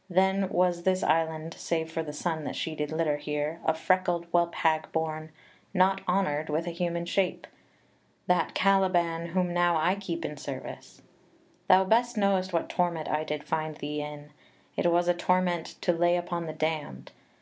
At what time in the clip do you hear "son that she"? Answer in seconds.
2.14-2.74